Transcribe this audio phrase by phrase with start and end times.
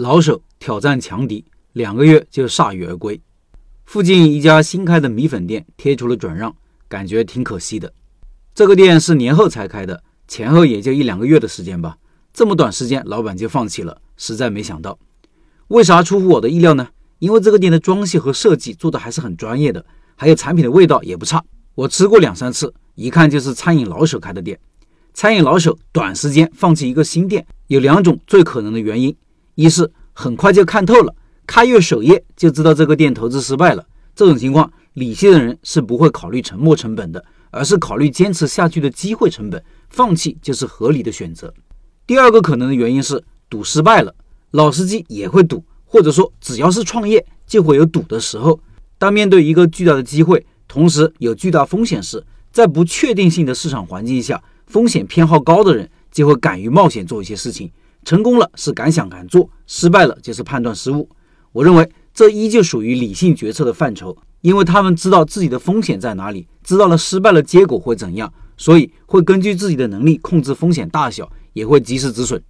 [0.00, 1.44] 老手挑战强敌，
[1.74, 3.20] 两个月就铩羽而归。
[3.84, 6.56] 附近一家新开的米粉店贴出了转让，
[6.88, 7.92] 感觉挺可惜的。
[8.54, 11.98] 这个店是年后才开的，前后也就一两个月的时间吧。
[12.32, 14.98] 这么短时间，老板就放弃了，实在没想到。
[15.68, 16.88] 为啥出乎我的意料呢？
[17.18, 19.84] 因为这个店的装修和设计做的还是很专业的，
[20.16, 21.44] 还有产品的味道也不差。
[21.74, 24.58] 我吃过两三次，一看就是餐饮老手开的店。
[25.12, 29.14] 餐饮老手短时间放弃一个新店，有两种最可能的原因：
[29.60, 31.14] 一是很快就看透了，
[31.46, 33.86] 开业首页就知道这个店投资失败了。
[34.14, 41.52] 这种情况，理性的人是不会考虑沉没成本的，而是考虑坚持下去的机会成本，放弃就是合理的选择。
[42.06, 44.14] 第二个可能的原因是赌失败了，
[44.52, 48.58] 老司机也会赌，或者说只要是创业就会有赌的时候。
[48.96, 57.70] 当面对一个巨大的机会，同时有巨大风险时，在不确定性的市场环境下，风险偏好高的人就会敢于冒险做一些事情。
[58.04, 61.08] 成功了是敢想敢做，失败了就是判断失误。
[61.52, 71.30] 我认为这依旧属于理性决策的范畴，因为他们知道自己的风险在哪里，知道了失败了结果会怎样，所以会根据自己的能力控制风险大小。
[71.52, 72.40] 也会及时止损。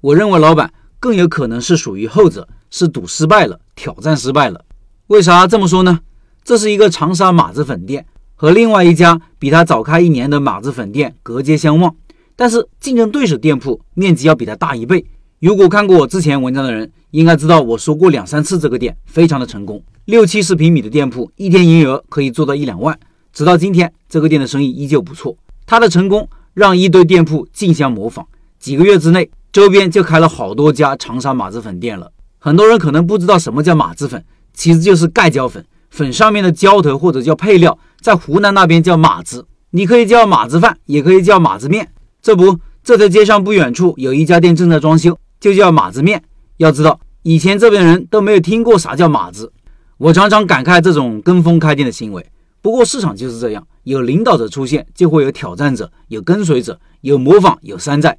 [0.00, 4.64] 我认为老板更有可能是属于后者，是赌失败了，挑战失败了。
[5.08, 5.98] 为啥这么说呢？
[6.44, 11.96] 这是一个长沙马子粉店，和另外一家比他早开一年的马子粉店隔街相望，
[12.36, 15.04] 但是竞争对手店铺面积要比他大一倍。
[15.40, 22.98] 如果看过我之前文章的人，应该知道我说过两三次这个店非常的成功，六七十平米的店铺，一天营业额可以做到一两万。
[23.32, 25.36] 直到今天，这个店的生意依旧不错。
[25.66, 28.26] 它的成功让一堆店铺竞相模仿。
[28.58, 32.10] 几个月之内，周边就开了好多家长沙马子粉店了。
[32.38, 41.90] 很多人可能不知道什么叫马子粉，其实就是盖浇粉，粉上面的浇头或者叫配料，在湖南那边叫码子，你可以叫码子饭，也可以叫码子面。
[42.24, 46.24] 这不，这条街上不远处有一家店正在装修，就叫马子面。
[46.56, 49.52] 要知道，以前这边人都没有听过啥叫马子。
[49.98, 52.26] 我常常感慨这种跟风开店的行为。
[52.62, 58.16] 不过市场就是这样，有领导者出现，就会有挑战者，有跟随者，有模仿，有山寨。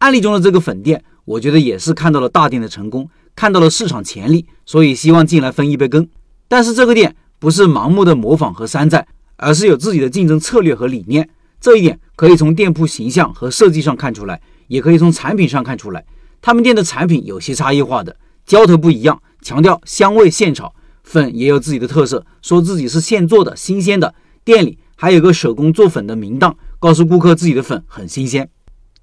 [0.00, 6.06] 案例中的这个粉店，我觉得也是看到了大店的成功，看到了市场潜力，所以希望进来分一杯羹。
[6.48, 11.26] 但是这个店不是盲目的模仿和山寨，而是有自己的竞争策略和理念。
[11.60, 16.04] 这一点可以从店铺形象和设计上看出来，也可以从产品上看出来。
[16.42, 20.74] 他们店的产品有些差异化的，浇头不一样，强调香味现炒，
[21.04, 24.12] 粉也有自己的特色，说自己是现做的新鲜的。
[24.44, 28.50] 店里还有个手工做粉的名档，告诉顾客自己的粉很新鲜。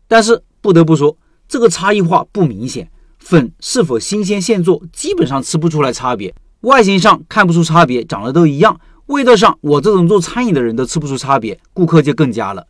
[0.07, 0.43] 但是。
[0.65, 1.15] 不得不说，
[1.47, 2.89] 这个差异化不明显。
[3.19, 6.33] 粉是否新鲜现做，基本上吃不出来差别。
[6.61, 8.79] 外形上看不出差别，长得都一样。
[9.05, 12.65] 味道上，我这种做餐饮的人都吃不出差别，顾客就更加了。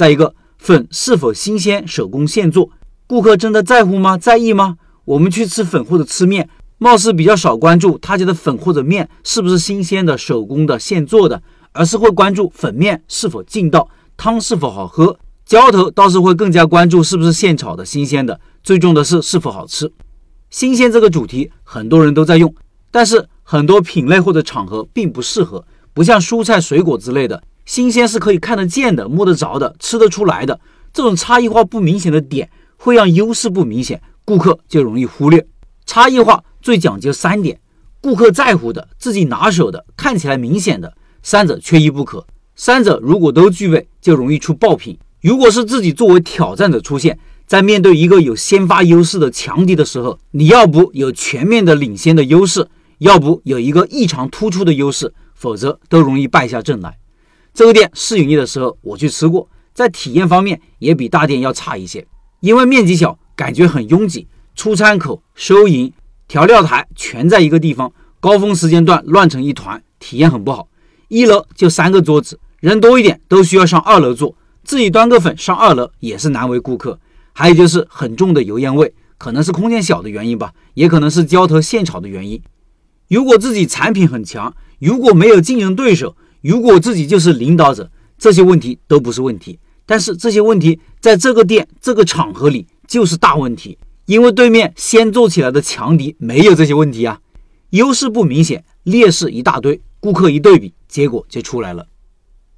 [0.00, 2.70] 再一个，粉是否新鲜、手工现做，
[3.06, 4.16] 顾客真的在乎吗？
[4.16, 4.78] 在意吗？
[5.04, 15.18] 我们去吃粉或者吃面，貌似比较少关注他家的粉或者面是不是新鲜的、手工的、现做的，而是会关注粉面是否劲道，汤是否好喝。
[15.44, 19.92] 浇头倒是会更加关注是不是现炒的新鲜的，最重的是是否好吃。
[20.48, 22.54] 新鲜这个主题很多人都在用，
[22.90, 25.62] 但是很多品类或者场合并不适合。
[25.92, 30.58] 不像蔬菜水果之类的，新鲜是可以看得见的、摸得着的、吃得出来的。
[30.92, 35.46] 这种差异化不明显的点会让优势不明显，顾客就容易忽略。
[35.86, 37.60] 差异化最讲究三点：
[38.00, 42.26] 顾客在乎的、自己拿手的、看起来明显的，三者缺一不可。
[42.56, 44.98] 三者如果都具备，就容易出爆品。
[45.20, 52.66] 如果是自己作为挑战者出现在面对一个有先发优势的强敌的时候，你要不有全面的领先的优势，
[52.98, 56.96] 要不有一个异常突出的优势，否则都容易败下阵来。
[57.60, 62.06] 这个店试营业的时候我去吃过，在体验方面也比大店要差一些，
[62.40, 65.92] 因为面积小，感觉很拥挤，出餐口、收银、
[66.26, 70.68] 调料台全在一个地方，高峰时间段乱成一团，体验很不好。
[71.08, 74.34] 一楼就三个桌子，人多一点都需要上二楼坐。
[74.64, 76.98] 自己端个粉上二楼也是难为顾客，
[77.34, 82.42] 还有就是很重的油烟味，可能是空间小的原因吧，也可能是浇头现炒的原因。
[83.08, 89.58] 如果自己产品很强，如果没有竞争对手，如果自己就是领导者，这些问题都不是问题。
[89.86, 93.76] 但是这些问题在这个店这个场合里就是大问题，
[94.06, 97.20] 因为对面先做起来的强敌没有这些问题啊，
[97.70, 101.86] 优势不明显，劣势一大堆，顾客一对比，结果就出来了。